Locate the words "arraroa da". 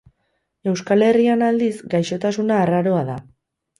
2.63-3.19